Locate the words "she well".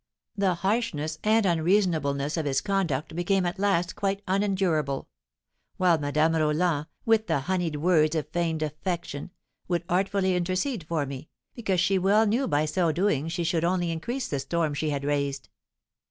11.79-12.25